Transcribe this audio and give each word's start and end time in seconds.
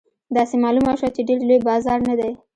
داسې 0.35 0.55
معلومه 0.63 0.93
شوه 0.99 1.09
چې 1.15 1.21
ډېر 1.27 1.39
لوی 1.47 1.59
بازار 1.69 1.99
نه 2.09 2.15
دی. 2.19 2.31